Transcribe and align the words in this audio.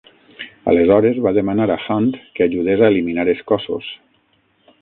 Aleshores 0.71 1.11
es 1.19 1.19
va 1.25 1.33
demanar 1.39 1.67
a 1.73 1.77
Hunt 1.83 2.09
que 2.39 2.47
ajudés 2.47 2.83
a 2.87 2.91
eliminar 2.95 3.27
els 3.35 3.45
cossos. 3.53 3.93